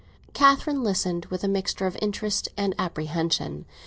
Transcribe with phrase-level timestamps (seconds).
[0.33, 3.65] Catherine listened with a mixture of interest and apprehension.